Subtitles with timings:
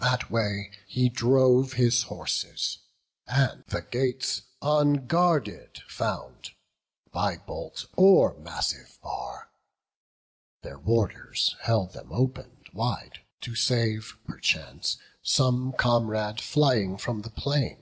[0.00, 2.78] That way he drove his horses;
[3.28, 6.50] and the gates Unguarded found
[7.12, 9.48] by bolt or massive bar.
[10.62, 17.80] Their warders held them open'd wide, to save Perchance some comrade, flying from the plain.